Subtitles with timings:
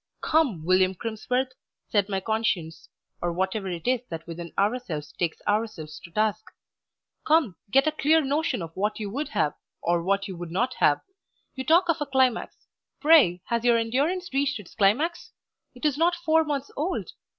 [0.21, 1.51] "Come, William Crimsworth,"
[1.91, 2.89] said my conscience,
[3.21, 6.43] or whatever it is that within ourselves takes ourselves to task
[7.23, 10.73] "come, get a clear notion of what you would have, or what you would not
[10.79, 11.01] have.
[11.53, 12.65] You talk of a climax;
[12.99, 15.33] pray has your endurance reached its climax?
[15.75, 17.11] It is not four months old.